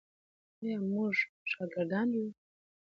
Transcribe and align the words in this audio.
آیا 0.61 0.77
موږ 0.91 1.13
شاکران 1.51 2.09
یو؟ 2.17 2.27